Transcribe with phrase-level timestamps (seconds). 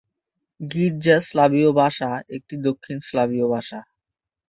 [0.59, 3.79] গির্জা স্লাভীয় ভাষা একটি দক্ষিণ স্লাভীয় ভাষা।